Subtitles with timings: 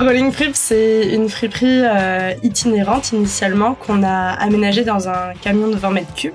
[0.00, 5.74] Rolling Frip, c'est une friperie euh, itinérante initialement qu'on a aménagée dans un camion de
[5.74, 6.34] 20 mètres cubes.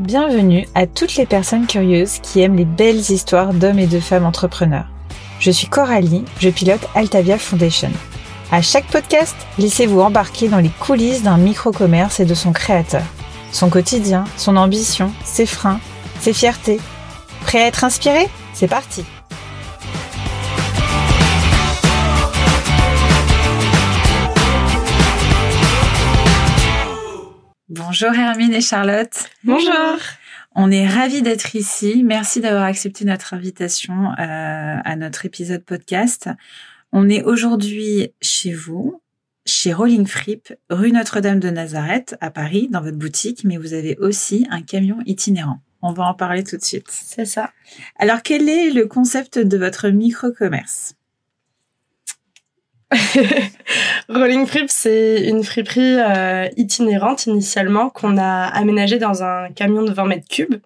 [0.00, 4.26] Bienvenue à toutes les personnes curieuses qui aiment les belles histoires d'hommes et de femmes
[4.26, 4.86] entrepreneurs.
[5.38, 7.92] Je suis Coralie, je pilote Altavia Foundation.
[8.50, 13.04] À chaque podcast, laissez-vous embarquer dans les coulisses d'un micro-commerce et de son créateur.
[13.52, 15.78] Son quotidien, son ambition, ses freins,
[16.18, 16.80] ses fiertés.
[17.46, 19.04] Prêt à être inspiré C'est parti
[27.68, 29.30] Bonjour Hermine et Charlotte.
[29.44, 29.72] Bonjour.
[30.56, 32.02] On est ravis d'être ici.
[32.04, 36.28] Merci d'avoir accepté notre invitation euh, à notre épisode podcast.
[36.90, 39.02] On est aujourd'hui chez vous,
[39.44, 43.96] chez Rolling Frip, rue Notre-Dame de Nazareth, à Paris, dans votre boutique, mais vous avez
[43.98, 45.60] aussi un camion itinérant.
[45.82, 46.86] On va en parler tout de suite.
[46.88, 47.50] C'est ça.
[47.98, 50.94] Alors, quel est le concept de votre micro-commerce?
[54.08, 59.92] Rolling Frip, c'est une friperie euh, itinérante initialement qu'on a aménagée dans un camion de
[59.92, 60.60] 20 mètres cubes.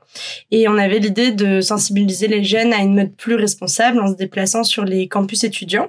[0.50, 4.16] Et on avait l'idée de sensibiliser les jeunes à une mode plus responsable en se
[4.16, 5.88] déplaçant sur les campus étudiants.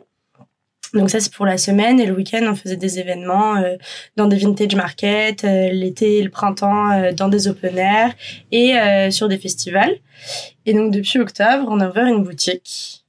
[0.94, 3.75] Donc ça c'est pour la semaine et le week-end on faisait des événements euh,
[4.17, 8.14] dans des vintage markets, euh, l'été et le printemps euh, dans des open air
[8.52, 8.73] et
[9.11, 9.95] sur des festivals.
[10.66, 13.06] Et donc depuis octobre on a ouvert une boutique.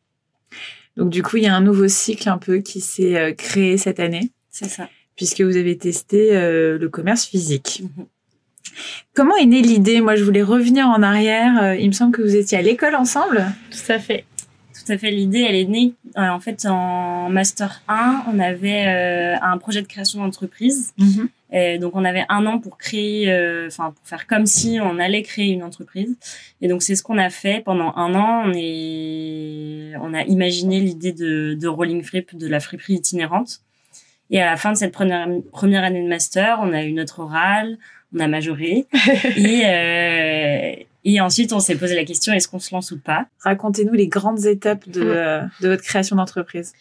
[0.96, 3.98] Donc du coup il y a un nouveau cycle un peu qui s'est créé cette
[3.98, 4.30] année.
[4.50, 4.88] C'est ça.
[5.16, 7.82] Puisque vous avez testé le commerce physique.
[7.82, 8.06] Mhm.
[9.14, 10.00] Comment est née l'idée?
[10.00, 11.74] Moi, je voulais revenir en arrière.
[11.74, 13.44] Il me semble que vous étiez à l'école ensemble.
[13.70, 14.24] Tout à fait
[14.84, 15.10] tout à fait.
[15.10, 15.94] L'idée, elle est née.
[16.16, 20.92] Euh, en fait, en master 1, on avait euh, un projet de création d'entreprise.
[20.98, 21.28] Mhm.
[21.54, 24.98] Et donc, on avait un an pour créer, euh, enfin, pour faire comme si on
[24.98, 26.16] allait créer une entreprise.
[26.62, 28.44] Et donc, c'est ce qu'on a fait pendant un an.
[28.46, 33.60] On est, on a imaginé l'idée de, de Rolling Flip, de la friperie itinérante.
[34.30, 37.20] Et à la fin de cette première, première année de master, on a eu notre
[37.20, 37.76] oral,
[38.16, 38.86] on a majoré.
[39.36, 40.74] et, euh,
[41.04, 43.26] et ensuite, on s'est posé la question, est-ce qu'on se lance ou pas?
[43.40, 46.72] Racontez-nous les grandes étapes de, euh, de votre création d'entreprise.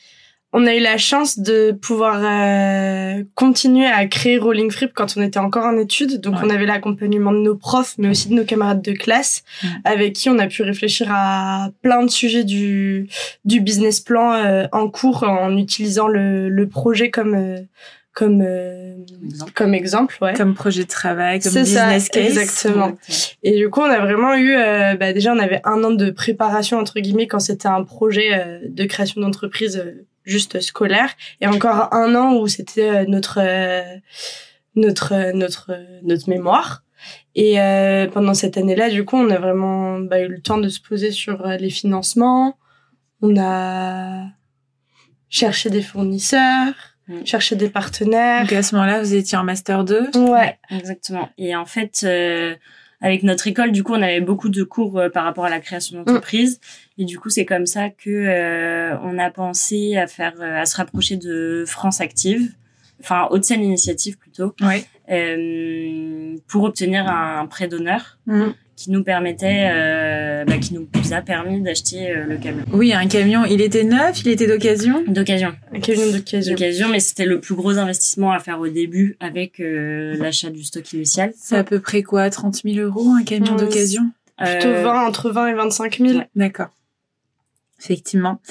[0.54, 5.22] On a eu la chance de pouvoir euh, continuer à créer Rolling Frip quand on
[5.22, 6.20] était encore en études.
[6.20, 9.44] Donc, on avait l'accompagnement de nos profs, mais aussi de nos camarades de classe,
[9.86, 13.08] avec qui on a pu réfléchir à plein de sujets du,
[13.46, 17.66] du business plan euh, en cours en utilisant le, le projet comme
[18.14, 18.42] comme
[19.02, 20.34] euh, comme exemple ouais.
[20.34, 22.38] Comme projet de travail comme business case.
[22.38, 22.98] exactement.
[23.44, 26.10] Et du coup on a vraiment eu euh, bah déjà on avait un an de
[26.12, 29.84] préparation entre guillemets quand c'était un projet euh, de création d'entreprise
[30.24, 31.10] juste scolaire.
[31.42, 33.40] Et encore un an où c'était notre
[34.76, 35.72] notre notre
[36.04, 36.84] notre mémoire.
[37.36, 37.58] Et
[38.14, 41.12] pendant cette année-là du coup on a vraiment bah, eu le temps de se poser
[41.12, 42.58] sur les financements.
[43.22, 44.26] On a
[45.30, 47.26] cherché des fournisseurs Mm.
[47.26, 48.42] chercher des partenaires.
[48.42, 51.30] Donc à ce moment-là, vous étiez en master 2 Ouais, exactement.
[51.38, 52.56] Et en fait, euh,
[53.02, 55.60] avec notre école, du coup, on avait beaucoup de cours euh, par rapport à la
[55.60, 56.60] création d'entreprise.
[56.98, 57.02] Mm.
[57.02, 60.78] Et du coup, c'est comme ça que euh, on a pensé à faire, à se
[60.78, 62.54] rapprocher de France Active,
[63.00, 64.86] enfin Haute-Seine Initiative plutôt, ouais.
[66.48, 68.20] pour obtenir un prêt d'honneur.
[68.26, 72.64] Mm qui nous permettait, euh, bah, qui nous a permis d'acheter euh, le camion.
[72.74, 73.46] Oui, un camion.
[73.46, 75.04] Il était neuf, il était d'occasion?
[75.08, 75.54] D'occasion.
[75.74, 76.54] Un camion d'occasion.
[76.54, 80.64] D'occasion, mais c'était le plus gros investissement à faire au début avec euh, l'achat du
[80.64, 81.34] stock initial.
[81.38, 84.12] C'est à peu près quoi, 30 000 euros un camion d'occasion?
[84.38, 86.20] Plutôt 20, entre 20 et 25 000.
[86.36, 86.70] D'accord.
[87.80, 88.42] Effectivement.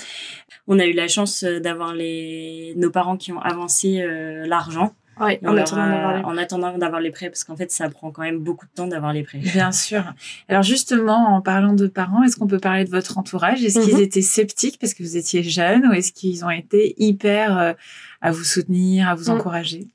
[0.68, 4.04] On a eu la chance d'avoir les nos parents qui ont avancé
[4.46, 6.24] l'argent Ouais, en, attendant d'avoir les...
[6.24, 8.86] en attendant d'avoir les prêts, parce qu'en fait, ça prend quand même beaucoup de temps
[8.86, 9.38] d'avoir les prêts.
[9.38, 10.02] Bien sûr.
[10.48, 13.62] Alors justement, en parlant de parents, est-ce qu'on peut parler de votre entourage?
[13.62, 14.02] Est-ce qu'ils mhm.
[14.02, 17.72] étaient sceptiques parce que vous étiez jeune ou est-ce qu'ils ont été hyper euh,
[18.20, 19.38] à vous soutenir, à vous mhm.
[19.38, 19.88] encourager?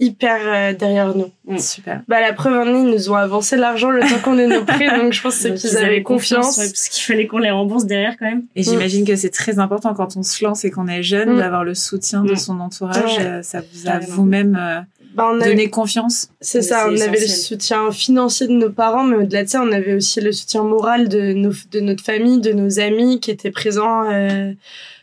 [0.00, 1.30] Hyper euh, derrière nous.
[1.46, 1.58] Mm.
[1.58, 2.02] Super.
[2.08, 4.64] Bah la preuve en est, ils nous ont avancé l'argent le temps qu'on ait nos
[4.64, 6.56] prêts, donc je pense qu'ils avaient confiance.
[6.56, 8.44] parce qu'il fallait qu'on les rembourse derrière quand même.
[8.54, 11.38] Et j'imagine que c'est très important quand on se lance et qu'on est jeune mm.
[11.38, 12.36] d'avoir le soutien de mm.
[12.36, 13.18] son entourage.
[13.20, 14.80] Euh, ça vous a vous-même euh,
[15.14, 16.28] bah, donné confiance.
[16.40, 19.72] C'est ça, on avait le soutien financier de nos parents, mais au-delà de ça, on
[19.72, 23.50] avait aussi le soutien moral de, nos, de notre famille, de nos amis qui étaient
[23.50, 24.04] présents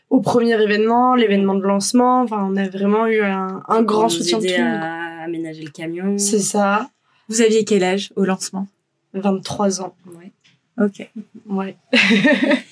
[0.10, 2.22] au premier événement, l'événement de lancement.
[2.22, 6.18] Enfin, on a vraiment eu un, un grand soutien de tout à aménager le camion.
[6.18, 6.90] C'est ça.
[7.30, 8.68] Vous aviez quel âge au lancement?
[9.14, 9.96] 23 ans.
[10.18, 10.32] Ouais.
[10.80, 11.10] Ok.
[11.48, 11.76] Ouais.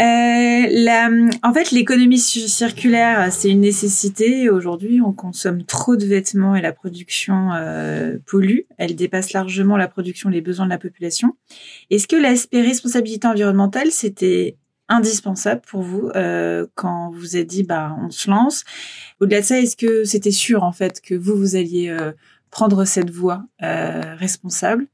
[0.00, 1.10] Euh, la,
[1.42, 4.48] en fait, l'économie circulaire, c'est une nécessité.
[4.48, 8.60] Aujourd'hui, on consomme trop de vêtements et la production euh, pollue.
[8.76, 11.36] Elle dépasse largement la production et les besoins de la population.
[11.90, 14.56] Est-ce que l'aspect responsabilité environnementale, c'était
[14.88, 18.64] indispensable pour vous euh, quand vous êtes dit, bah, on se lance
[19.20, 22.12] Au-delà de ça, est-ce que c'était sûr, en fait, que vous, vous alliez euh,
[22.50, 24.86] prendre cette voie euh, responsable?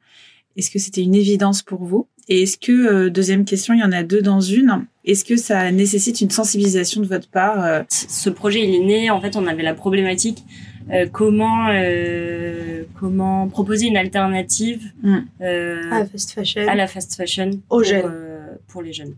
[0.56, 2.08] Est-ce que c'était une évidence pour vous?
[2.28, 5.36] Et est-ce que, euh, deuxième question, il y en a deux dans une, est-ce que
[5.36, 7.82] ça nécessite une sensibilisation de votre part euh?
[7.88, 10.44] Ce projet, il est né, en fait, on avait la problématique
[10.90, 15.16] euh, comment euh, comment proposer une alternative mm.
[15.40, 18.12] euh, à la fast fashion, à la fast fashion aux pour, jeunes.
[18.68, 19.14] pour les jeunes.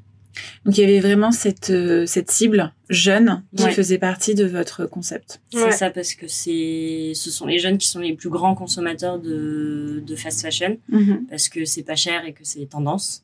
[0.64, 1.72] Donc il y avait vraiment cette
[2.06, 3.72] cette cible jeune qui ouais.
[3.72, 5.40] faisait partie de votre concept.
[5.52, 5.72] C'est ouais.
[5.72, 10.02] ça parce que c'est ce sont les jeunes qui sont les plus grands consommateurs de
[10.06, 11.26] de fast fashion mm -hmm.
[11.30, 13.22] parce que c'est pas cher et que c'est tendance.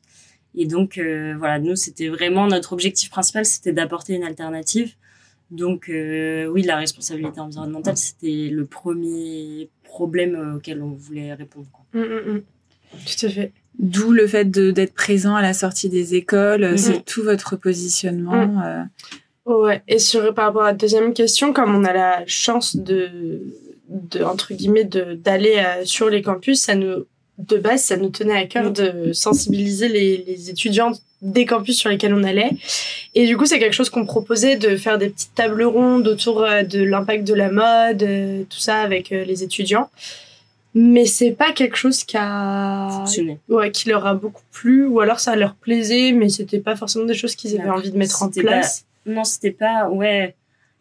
[0.55, 4.93] Et donc euh, voilà, nous c'était vraiment notre objectif principal, c'était d'apporter une alternative.
[5.51, 11.67] Donc euh, oui, la responsabilité environnementale, c'était le premier problème auquel on voulait répondre.
[11.93, 12.41] Mmh, mmh,
[13.05, 13.51] Tout à fait.
[13.79, 16.77] D'où le fait d'être présent à la sortie des écoles, mmh.
[16.77, 18.61] c'est tout votre positionnement.
[18.63, 18.83] Euh...
[19.45, 19.81] Ouais.
[19.87, 23.41] Et sur par rapport à la deuxième question, comme on a la chance de,
[23.89, 27.05] de entre guillemets, d'aller euh, sur les campus, ça nous
[27.39, 30.91] de base, ça nous tenait à cœur de sensibiliser les, les étudiants
[31.23, 32.51] des campus sur lesquels on allait.
[33.15, 36.41] Et du coup, c'est quelque chose qu'on proposait de faire des petites tables rondes autour
[36.41, 38.05] de l'impact de la mode,
[38.49, 39.89] tout ça avec les étudiants.
[40.75, 43.39] Mais c'est pas quelque chose qui a Fonctionné.
[43.49, 47.05] ouais, qui leur a beaucoup plu ou alors ça leur plaisait mais c'était pas forcément
[47.05, 48.85] des choses qu'ils avaient envie de mettre en place.
[49.05, 49.11] Pas...
[49.11, 50.35] Non, c'était pas ouais,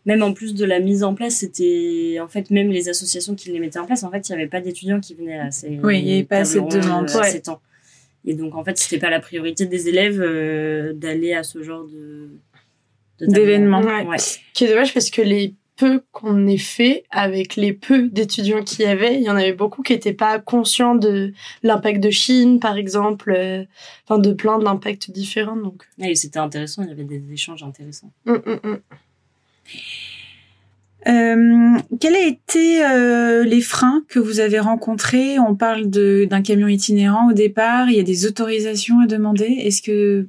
[0.06, 3.50] même en plus de la mise en place, c'était en fait même les associations qui
[3.50, 5.78] les mettaient en place, en fait, il y avait pas d'étudiants qui venaient à ces
[5.82, 7.40] Oui, il y avait pas assez de demandes euh, ouais.
[7.40, 7.60] temps.
[8.24, 11.84] Et donc, en fait, c'était pas la priorité des élèves euh, d'aller à ce genre
[11.84, 12.30] de
[13.20, 13.80] d'événements.
[13.80, 14.04] Ouais.
[14.06, 14.16] ouais.
[14.54, 18.84] Qui est dommage parce que les peu qu'on ait fait avec les peu d'étudiants qu'il
[18.84, 21.32] y avait, il y en avait beaucoup qui n'étaient pas conscients de
[21.64, 23.64] l'impact de Chine, par exemple, euh,
[24.06, 25.56] enfin de plein d'impacts différents.
[25.56, 25.82] Donc.
[25.98, 28.12] Et c'était intéressant, il y avait des échanges intéressants.
[28.26, 28.78] Mm, mm, mm.
[31.08, 35.40] Euh, quels ont été euh, les freins que vous avez rencontrés?
[35.40, 39.46] On parle d'un camion itinérant au départ, il y a des autorisations à demander.
[39.46, 40.28] Est-ce que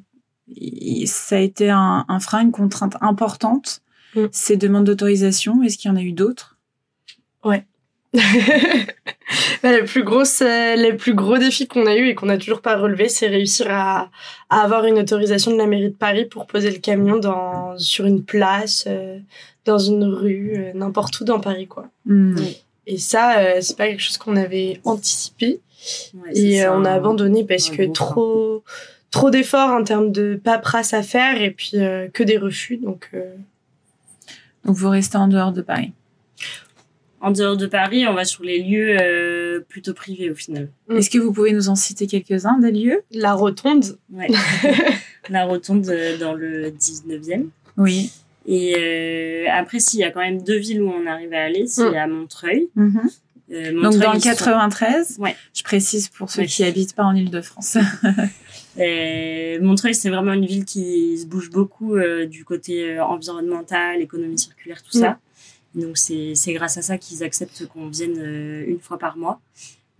[1.06, 3.83] ça a été un, un, frein, une contrainte importante,
[4.16, 4.28] mm.
[4.32, 6.58] ces demandes d'autorisation Est-ce qu'il y en a eu d'autres?
[7.44, 7.66] Ouais.
[9.64, 12.78] les plus grosses, les plus gros défis qu'on a eu et qu'on n'a toujours pas
[12.78, 14.12] relevé, c'est réussir à,
[14.50, 18.06] à, avoir une autorisation de la mairie de Paris pour poser le camion dans sur
[18.06, 19.18] une place, euh,
[19.66, 21.88] dans une rue, euh, n'importe où dans Paris, quoi.
[22.06, 22.38] Mm.
[22.86, 25.62] Et ça, euh, c'est pas quelque chose qu'on avait anticipé
[26.14, 28.64] Ouais, et ça, on a abandonné parce que trop,
[29.12, 33.10] trop d'efforts en termes de paperasse à faire et puis euh, que des refus, donc.
[34.66, 35.94] Donc vous restez en dehors de Paris.
[37.22, 40.70] En dehors de Paris, on va sur les lieux euh, plutôt privés au final.
[40.90, 40.98] Mm.
[40.98, 43.02] Est-ce que vous pouvez nous en citer quelques-uns des lieux?
[43.12, 43.98] La rotonde.
[44.12, 44.28] Ouais.
[45.30, 47.46] la rotonde euh, dans le 19e.
[47.78, 48.12] Oui.
[48.46, 51.66] Et euh, après, s'il y a quand même deux villes où on arrive à aller,
[51.66, 51.96] c'est Mm.
[51.96, 52.70] à Montreuil.
[52.76, 53.02] Mhm.
[53.52, 55.36] Euh, Donc Montreuil, dans le ils sont- 93, Ouais.
[55.54, 56.48] je précise pour ceux Ouais.
[56.48, 57.78] qui habitent pas en Ile-de-France.
[58.80, 64.02] Euh, Montreuil, c'est vraiment une ville qui se bouge beaucoup euh, du côté euh, environnemental,
[64.02, 65.20] économie circulaire, tout ça.
[65.76, 69.40] Donc c'est c'est grâce à ça qu'ils acceptent qu'on vienne euh, une fois par mois.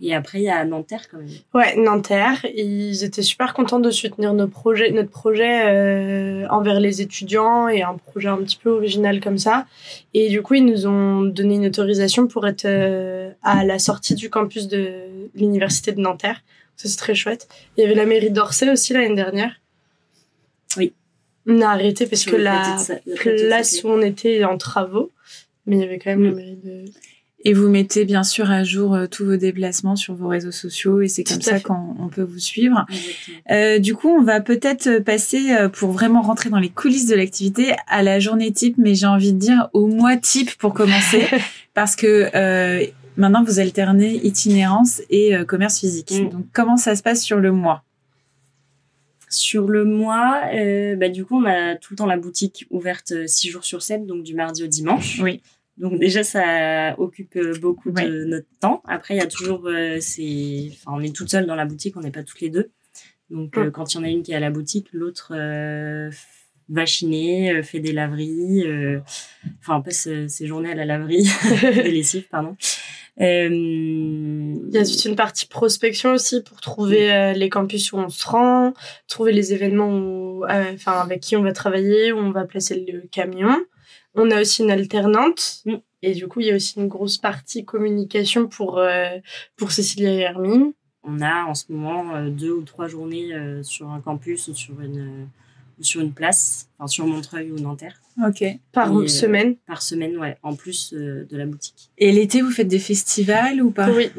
[0.02, 1.30] Et après, il y a Nanterre quand même.
[1.54, 2.46] Ouais, Nanterre.
[2.54, 7.84] Ils étaient super contents de soutenir nos projets, notre projet euh, envers les étudiants et
[7.84, 9.66] un projet un petit peu original comme ça.
[10.14, 14.16] Et du coup, ils nous ont donné une autorisation pour être euh, à la sortie
[14.16, 14.90] du campus de
[15.36, 16.42] l'université de Nanterre.
[16.76, 17.48] Ça, c'est très chouette.
[17.78, 19.52] Il y avait la mairie d'Orsay aussi l'année dernière.
[20.78, 20.94] Oui.
[21.48, 22.78] On a arrêté parce que la
[23.32, 25.12] place où on était est en travaux.
[25.66, 26.36] Mais il y avait quand même la Mm.
[26.36, 26.86] mairie de...
[27.46, 31.02] Et vous mettez bien sûr à jour euh, tous vos déplacements sur vos réseaux sociaux
[31.02, 32.86] et c'est comme ça qu'on on peut vous suivre.
[33.52, 37.16] Euh, du coup, on va peut-être passer euh, pour vraiment rentrer dans les coulisses de
[37.16, 41.26] l'activité à la journée type, mais j'ai envie de dire au mois type pour commencer,
[41.74, 42.30] parce que
[43.18, 46.12] maintenant vous alternez itinérance et euh, commerce physique.
[46.12, 46.30] Mm.
[46.30, 47.84] Donc comment ça se passe sur le mois?
[49.30, 53.26] Sur le mois, euh, bah, du coup, on a tout le temps la boutique ouverte
[53.28, 55.20] 6 jours sur 7, donc du mardi au dimanche.
[55.24, 55.42] Oui.
[55.78, 58.08] Donc déjà, ça occupe euh, beaucoup Ouais.
[58.08, 58.84] de notre temps.
[58.88, 61.98] Après, il y a toujours, euh, c'est, enfin, on est toute seule dans la boutique,
[61.98, 62.70] on n'est pas toutes les deux.
[63.32, 63.72] Donc, euh, Mm.
[63.72, 66.12] quand il y en a une qui est à la boutique, l'autre euh,
[66.70, 69.00] va chiner, euh, fait des laveries, euh,
[69.62, 71.28] enfin, on passe euh, ses journées à la laverie,
[71.64, 72.56] des lessives, pardon.
[73.22, 77.98] Euh, il y a toute une partie prospection aussi pour trouver euh, les campus où
[77.98, 78.74] on se rend,
[79.08, 82.86] trouver les événements où, euh, enfin, avec qui on va travailler, où on va placer
[82.92, 83.56] le camion.
[84.16, 85.62] On a aussi une alternante.
[85.66, 85.76] Mm.
[86.06, 89.18] Et du coup, il y a aussi une grosse partie communication pour, euh,
[89.56, 90.74] pour Cécilia et Hermine.
[91.04, 94.54] On a en ce moment euh, deux ou trois journées euh, sur un campus ou
[94.54, 95.28] sur une,
[95.82, 97.96] sur une place, enfin sur Montreuil ou Nanterre,
[98.28, 98.44] Ok.
[98.72, 99.56] Par Et, euh, semaine.
[99.68, 101.90] par semaine, ouais, en plus euh, de la boutique.
[101.98, 103.90] Et l'été, vous faites des festivals ou pas?
[103.90, 104.10] Oui.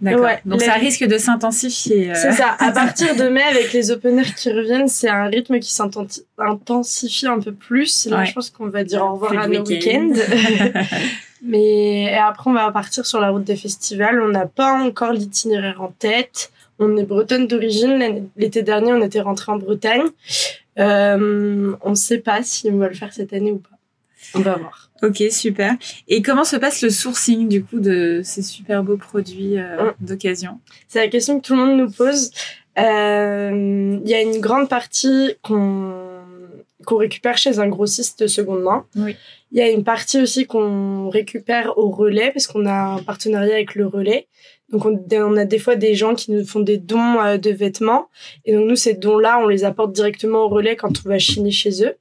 [0.00, 0.24] D'accord.
[0.24, 2.10] Ouais, Donc les- ça risque de s'intensifier.
[2.10, 2.14] euh.
[2.16, 2.56] C'est ça.
[2.58, 7.26] À partir de mai, avec les open air qui reviennent, c'est un rythme qui s'intensifie
[7.28, 8.06] un peu plus.
[8.06, 8.26] Là, Ouais.
[8.26, 10.12] je pense qu'on va dire au revoir Plus à nos week-ends.
[11.42, 14.20] Mais et après, on va partir sur la route des festivals.
[14.20, 16.50] On n'a pas encore l'itinéraire en tête.
[16.78, 17.98] On est bretonne d'origine.
[17.98, 20.02] L'année- L'été dernier, on était rentré en Bretagne.
[20.78, 23.70] Euh, on ne sait pas si on va le faire cette année ou pas.
[24.34, 24.90] On va voir.
[25.02, 25.74] Ok, super.
[26.08, 30.60] Et comment se passe le sourcing du coup de ces super beaux produits euh, d'occasion?
[30.88, 32.30] C'est la question que tout le monde nous pose.
[32.78, 36.22] Euh, Il y a une grande partie qu'on
[36.84, 38.84] qu'on récupère chez un grossiste de seconde main.
[38.96, 39.16] Oui.
[39.52, 43.54] Il y a une partie aussi qu'on récupère au relais parce qu'on a un partenariat
[43.54, 44.26] avec le relais.
[44.70, 47.50] Donc on, on a des fois des gens qui nous font des dons euh, de
[47.50, 48.08] vêtements
[48.44, 51.50] et donc nous ces dons-là on les apporte directement au relais quand on va chiner
[51.50, 51.94] chez eux.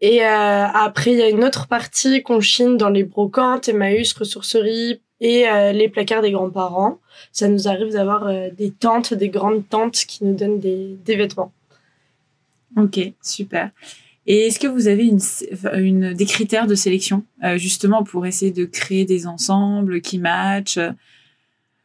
[0.00, 4.12] Et euh, après, il y a une autre partie qu'on chine dans les brocantes, Emmaüs,
[4.14, 6.98] ressourceries et euh, les placards des grands-parents.
[7.30, 11.52] Ça nous arrive d'avoir des tantes, des grandes tantes qui nous donnent des, des vêtements.
[12.76, 13.70] Ok, super.
[14.26, 15.20] Et est-ce que vous avez une,
[15.74, 17.22] une, des critères de sélection,
[17.56, 20.80] justement, pour essayer de créer des ensembles qui matchent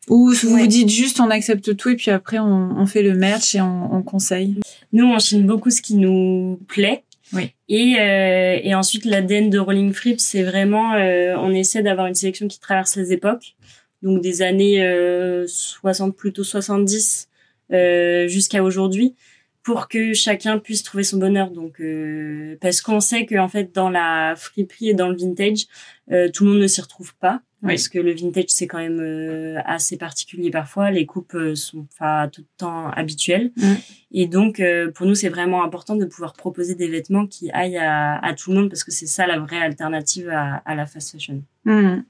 [0.09, 0.61] Ou vous Ouais.
[0.61, 3.61] vous dites juste on accepte tout et puis après on, on fait le merch et
[3.61, 4.55] on, on conseille
[4.93, 7.03] Nous, on chine beaucoup ce qui nous plaît.
[7.33, 7.51] Oui.
[7.67, 12.15] Et, euh, et ensuite, l'ADN de Rolling Frips, c'est vraiment, euh, on essaie d'avoir une
[12.15, 13.55] sélection qui traverse les époques.
[14.01, 17.27] Donc des années euh, 60, plutôt 70
[17.73, 19.15] euh, jusqu'à aujourd'hui,
[19.63, 21.49] pour que chacun puisse trouver son bonheur.
[21.51, 25.65] Donc euh, parce qu'on sait que en fait dans la friperie et dans le vintage,
[26.13, 27.41] euh, tout le monde ne s'y retrouve pas.
[27.63, 27.69] Oui.
[27.69, 30.91] Parce que le vintage c'est quand même euh, assez particulier parfois.
[30.91, 33.51] Les coupes euh, sont pas tout le temps habituelles.
[33.57, 33.73] Mm.
[34.11, 37.77] Et donc euh, pour nous c'est vraiment important de pouvoir proposer des vêtements qui aillent
[37.79, 40.85] à, à tout le monde parce que c'est ça la vraie alternative à, à la
[40.85, 41.41] fast fashion.
[41.65, 42.03] Mhm.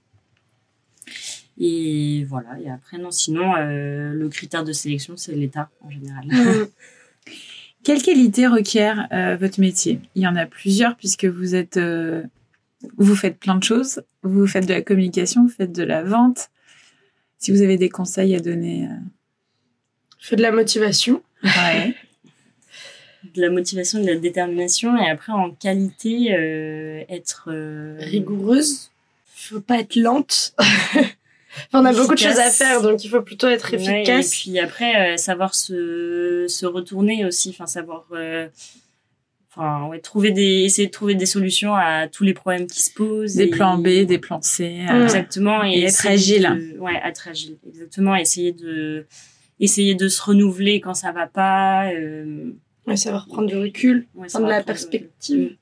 [1.60, 2.60] Et voilà.
[2.60, 6.26] Et après non sinon euh, le critère de sélection c'est l'état en général.
[7.84, 9.08] Quelle qualité requiert
[9.40, 10.02] votre métier?
[10.16, 11.80] Il y en a plusieurs puisque vous êtes,
[12.98, 14.02] vous faites plein de choses.
[14.24, 16.50] Vous faites de la communication, vous faites de la vente.
[17.40, 18.96] Si vous avez des conseils à donner, euh,
[20.20, 21.22] Je fais de la motivation.
[21.44, 21.96] ouais.
[23.36, 28.92] de la motivation, de la détermination et après en qualité euh, être euh, Rigoureuse.
[29.36, 30.54] Faut pas être lente.
[31.72, 34.28] Enfin, on a beaucoup de choses à faire, donc il faut plutôt être Ouais, efficace.
[34.28, 38.48] et puis après, euh, savoir se, se retourner aussi, enfin savoir, euh,
[39.58, 42.94] enfin ouais, trouver des, essayer de trouver des solutions à tous les problèmes qui se
[42.94, 43.36] posent.
[43.36, 44.86] Des et- plans B, des plans C.
[44.90, 45.04] euh, Mm.
[45.04, 45.64] Exactement.
[45.64, 46.74] Et, Et être agile.
[46.76, 47.58] de- ouais, être agile.
[47.68, 48.16] Exactement.
[48.16, 49.06] Essayer de,
[49.60, 51.92] essayer de se renouveler quand ça va pas.
[51.92, 52.52] Euh,
[52.86, 55.58] Ouais, savoir prendre du recul, ouais, prendre de la perspective.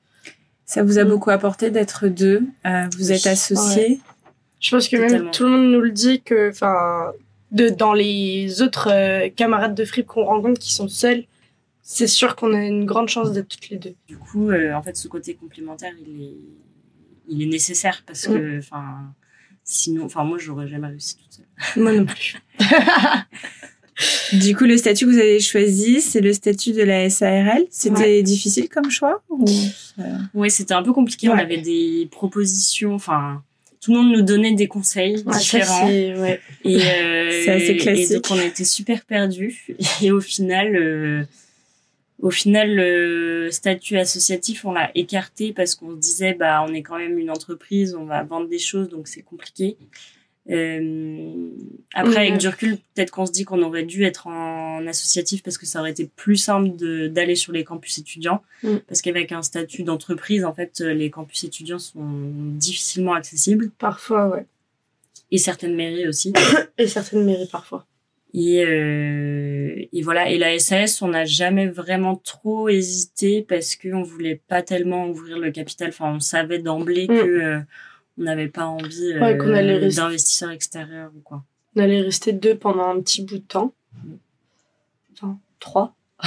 [0.64, 1.08] Ça vous a Mm.
[1.08, 2.42] beaucoup apporté d'être deux.
[2.64, 3.98] Euh, vous êtes associés.
[4.60, 7.12] Je pense que même tout le monde nous le dit que, enfin,
[7.50, 11.24] de dans les autres euh, camarades de frip qu'on rencontre qui sont seuls,
[11.88, 13.94] c'est sûr qu'on a une grande chance d'être toutes les deux.
[14.08, 16.34] Du coup, euh, en fait, ce côté complémentaire, il est,
[17.28, 18.32] il est nécessaire parce Mm.
[18.34, 18.84] que, enfin,
[19.62, 21.46] sinon, enfin, moi, j'aurais jamais réussi toute seule.
[21.82, 22.34] Moi non plus.
[24.34, 27.64] Du coup, le statut que vous avez choisi, c'est le statut de la SARL.
[27.70, 29.46] C'était difficile comme choix ou...
[30.34, 31.30] Ouais, c'était un peu compliqué.
[31.30, 33.42] On avait des propositions, enfin,
[33.80, 35.86] tout le monde nous donnait des conseils Ouais, ça, différents.
[35.86, 36.40] c'est, ouais.
[36.64, 38.10] Et, euh, C'est assez classique.
[38.10, 39.64] Et donc on était super perdus.
[40.02, 41.24] Et au final, euh,
[42.20, 46.82] au final, le statut associatif, on l'a écarté parce qu'on se disait, bah, on est
[46.82, 49.76] quand même une entreprise, on va vendre des choses, donc c'est compliqué.
[50.48, 51.50] Euh,
[51.92, 55.58] après, avec du recul, peut-être qu'on se dit qu'on aurait dû être en associatif parce
[55.58, 56.70] que ça aurait été plus simple
[57.10, 58.42] d'aller sur les campus étudiants.
[58.62, 58.80] Mhm.
[58.86, 62.08] Parce qu'avec un statut d'entreprise, en fait, les campus étudiants sont
[62.56, 63.70] difficilement accessibles.
[63.78, 64.46] Parfois, ouais.
[65.32, 66.32] Et certaines mairies aussi.
[66.78, 67.84] Et certaines mairies parfois.
[68.34, 70.28] Et, euh, et voilà.
[70.30, 75.38] Et la SAS, on n'a jamais vraiment trop hésité parce qu'on voulait pas tellement ouvrir
[75.38, 75.88] le capital.
[75.88, 77.16] Enfin, on savait d'emblée Mm.
[77.16, 77.60] que euh,
[78.18, 81.44] on n'avait pas envie euh, Ouais, qu'on allait rester- d'investisseurs extérieurs ou quoi.
[81.76, 83.72] On allait rester deux pendant un petit bout de temps.
[85.14, 85.94] Enfin, trois.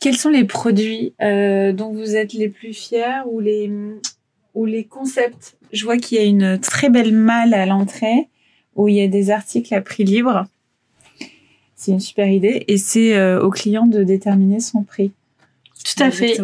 [0.00, 3.70] Quels sont les produits euh, dont vous êtes les plus fiers ou les,
[4.54, 5.56] ou les concepts?
[5.72, 8.28] Je vois qu'il y a une très belle malle à l'entrée
[8.74, 10.46] où il y a des articles à prix libre.
[11.76, 15.12] C'est une super idée et c'est euh, au client de déterminer son prix.
[15.84, 16.40] Tout à fait.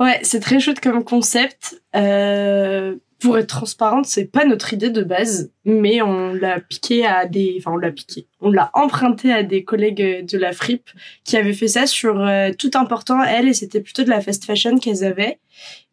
[0.00, 1.80] Ouais, c'est très chouette comme concept.
[1.94, 7.24] Euh, pour être transparente, c'est pas notre idée de base, mais on l'a piqué à
[7.24, 10.90] des, enfin on l'a piqué, on l'a emprunté à des collègues de la fripe
[11.24, 14.44] qui avaient fait ça sur euh, tout important elles et c'était plutôt de la fast
[14.44, 15.38] fashion qu'elles avaient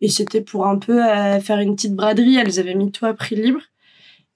[0.01, 2.35] et c'était pour un peu euh, faire une petite braderie.
[2.35, 3.61] Elles avaient mis tout à prix libre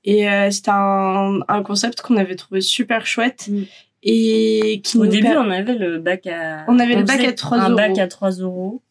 [0.05, 3.47] et euh, c'était un, un, concept qu'on avait trouvé super chouette.
[3.50, 3.63] Mm.
[4.07, 6.63] Et qui au début, on avait le bac à.
[6.67, 7.67] On avait le bac à 3 euros.
[7.71, 8.83] Un bac à 3 euros.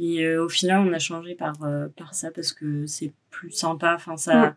[0.00, 3.50] Et euh, au final, on a changé par euh, par ça parce que c'est plus
[3.50, 3.94] sympa.
[3.94, 4.54] Enfin, ça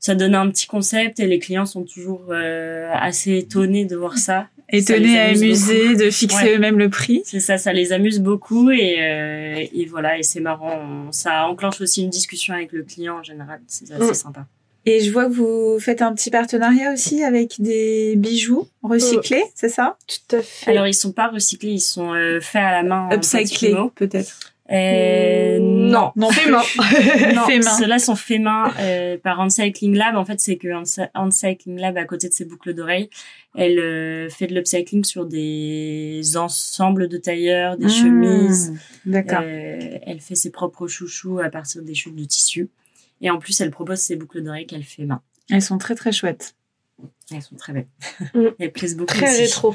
[0.00, 4.18] ça donne un petit concept et les clients sont toujours euh, assez étonnés de voir
[4.18, 4.48] ça.
[4.68, 7.22] Étonnés, amusés, de fixer eux-mêmes le prix.
[7.24, 11.10] C'est ça, ça les amuse beaucoup et et voilà et c'est marrant.
[11.10, 13.60] Ça enclenche aussi une discussion avec le client en général.
[13.66, 14.14] C'est assez mm.
[14.14, 14.46] sympa.
[14.84, 19.68] Et je vois que vous faites un petit partenariat aussi avec des bijoux recyclés, c'est
[19.68, 19.96] ça?
[20.06, 20.70] Tout à fait.
[20.70, 23.08] Alors ils sont pas recyclés, ils sont faits à la main.
[23.12, 24.52] Upcyclés peut-être.
[24.72, 26.62] Euh, non, non, fait main.
[27.34, 27.42] non,
[27.78, 30.16] ceux-là sont faits main euh, par Uncycling Lab.
[30.16, 30.68] En fait, c'est que
[31.14, 33.10] Uncycling Lab, à côté de ses boucles d'oreilles,
[33.54, 38.74] elle euh, fait de l'upcycling sur des ensembles de tailleurs, des mmh, chemises.
[39.04, 39.40] D'accord.
[39.42, 42.68] Euh, elle fait ses propres chouchous à partir des chutes de tissu.
[43.22, 45.22] Et en plus, elle propose ses boucles d'oreilles qu'elle fait main.
[45.50, 46.54] Elles sont très très chouettes.
[47.32, 47.86] Elles sont très belles.
[48.34, 48.46] Mmh.
[48.58, 49.14] Elles plaisent beaucoup.
[49.14, 49.74] Très rétro.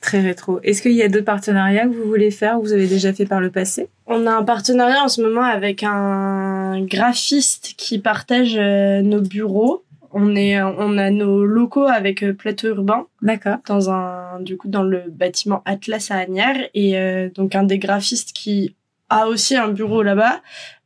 [0.00, 0.60] Très rétro.
[0.62, 3.24] Est-ce qu'il y a d'autres partenariats que vous voulez faire ou vous avez déjà fait
[3.24, 3.88] par le passé?
[4.06, 9.84] On a un partenariat en ce moment avec un graphiste qui partage euh, nos bureaux.
[10.12, 13.06] On est, on a nos locaux avec euh, Plateau Urbain.
[13.22, 13.56] D'accord.
[13.66, 16.68] Dans un, du coup, dans le bâtiment Atlas à Agnières.
[16.74, 18.74] Et euh, donc, un des graphistes qui
[19.08, 20.42] a aussi un bureau là-bas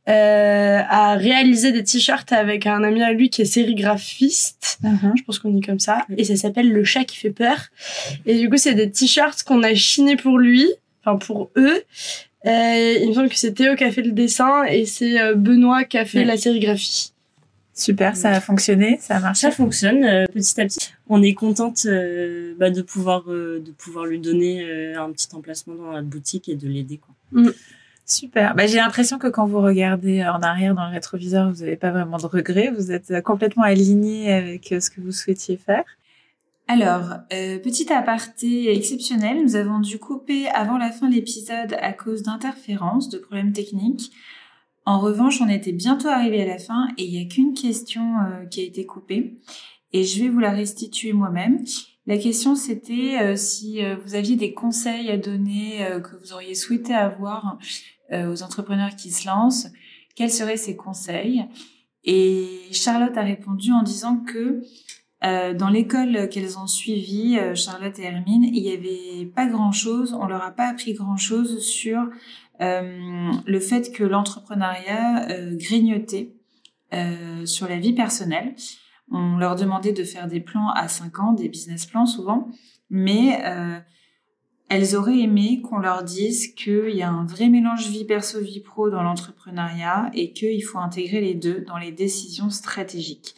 [0.09, 4.79] euh, a réalisé des t-shirts avec un ami à lui qui est sérigraphiste.
[4.83, 5.13] Uh-huh.
[5.15, 6.05] Je pense qu'on dit comme ça.
[6.17, 7.57] Et ça s'appelle Le chat qui fait peur.
[8.25, 10.67] Et du coup, c'est des t-shirts qu'on a chinés pour lui,
[11.03, 11.83] enfin pour eux.
[12.45, 15.35] Euh, il me semble que c'est Théo qui a fait le dessin et c'est euh,
[15.35, 17.13] Benoît qui a fait la sérigraphie.
[17.73, 19.41] Super, ça a fonctionné, ça a marché.
[19.41, 20.91] Ça fonctionne euh, petit à petit.
[21.07, 25.91] On est contente euh, bah, de pouvoir de pouvoir lui donner un petit emplacement dans
[25.91, 27.15] notre boutique et de l'aider quoi.
[27.31, 27.51] Mm.
[28.09, 28.55] Super.
[28.55, 31.91] Bah, j'ai l'impression que quand vous regardez en arrière dans le rétroviseur, vous n'avez pas
[31.91, 32.71] vraiment de regrets.
[32.75, 35.83] Vous êtes complètement aligné avec euh, ce que vous souhaitiez faire.
[36.67, 41.93] Alors, euh, petit aparté exceptionnel, nous avons dû couper avant la fin de l'épisode à
[41.93, 44.11] cause d'interférences, de problèmes techniques.
[44.85, 48.17] En revanche, on était bientôt arrivé à la fin et il n'y a qu'une question
[48.21, 49.39] euh, qui a été coupée
[49.93, 51.63] et je vais vous la restituer moi-même.
[52.09, 57.59] La question c'était si vous aviez des conseils à donner que vous auriez souhaité avoir
[58.11, 59.67] euh, aux entrepreneurs qui se lancent,
[60.15, 61.45] quels seraient ses conseils?
[62.03, 64.61] Et Charlotte a répondu en disant que
[65.23, 70.13] euh, dans l'école qu'elles ont suivie, euh, Charlotte et Hermine, il n'y avait pas grand-chose,
[70.13, 72.09] on leur a pas appris grand-chose sur
[72.61, 76.33] euh, le fait que l'entrepreneuriat grignotait
[77.45, 78.55] sur la vie personnelle.
[79.11, 82.49] On leur demandait de faire des plans à 5 ans, des business plans souvent,
[82.89, 83.41] mais
[84.69, 88.59] elles auraient aimé qu'on leur dise qu'il y a un vrai mélange vie perso, vie
[88.59, 93.33] pro dans l'entrepreneuriat et qu'il faut intégrer les deux dans les décisions stratégiques.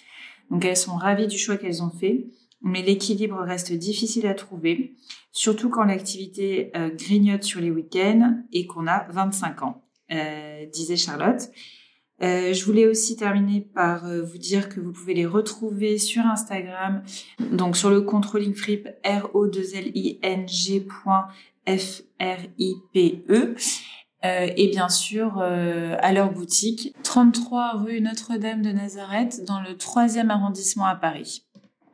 [0.50, 2.28] Donc elles sont ravies du choix qu'elles ont fait,
[2.62, 4.96] mais l'équilibre reste difficile à trouver,
[5.32, 10.98] surtout quand l'activité euh, grignote sur les week-ends et qu'on a 25 ans, euh, disait
[10.98, 11.50] Charlotte.
[12.22, 16.26] Euh, je voulais aussi terminer par euh, vous dire que vous pouvez les retrouver sur
[16.26, 17.02] Instagram,
[17.52, 20.86] donc sur le controlling frip r o 2 l i n g
[21.66, 23.56] f r i p e
[24.24, 30.30] euh, et bien sûr à leur boutique 33 rue Notre-Dame de Nazareth dans le 3e
[30.30, 31.44] arrondissement à Paris.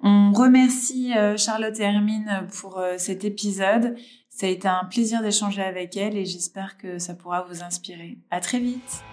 [0.04, 3.96] On remercie Charlotte et Hermine pour cet épisode.
[4.30, 8.18] Ça a été un plaisir d'échanger avec elles et j'espère que ça pourra vous inspirer.
[8.30, 9.04] À très vite.